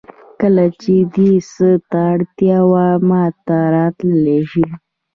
[0.41, 4.65] کله چې دې څه ته اړتیا وه ماته راتللی شې